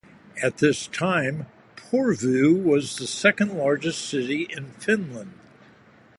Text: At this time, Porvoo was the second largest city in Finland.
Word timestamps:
At 0.41 0.57
this 0.57 0.87
time, 0.87 1.45
Porvoo 1.75 2.55
was 2.55 2.95
the 2.95 3.05
second 3.05 3.55
largest 3.55 4.01
city 4.09 4.47
in 4.49 4.71
Finland. 4.71 5.33